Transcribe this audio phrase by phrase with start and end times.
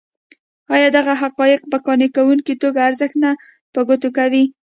[0.73, 3.31] ایا دغه حقایق په قانع کوونکې توګه ارزښت نه
[3.73, 4.43] په ګوته کوي.